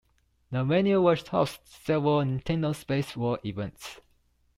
The 0.49 0.63
venue 0.63 0.99
was 0.99 1.27
host 1.27 1.59
to 1.63 1.71
several 1.71 2.21
Nintendo 2.21 2.73
Space 2.75 3.15
World 3.15 3.37
events. 3.45 4.01